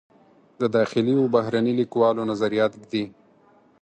د 0.61 0.61
داخلي 0.75 1.13
و 1.17 1.31
بهرني 1.35 1.73
لیکوالو 1.79 2.27
نظریات 2.31 2.71
ږدي. 2.81 3.03